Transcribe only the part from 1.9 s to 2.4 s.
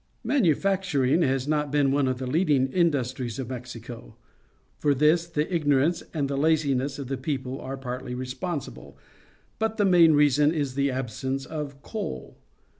one of the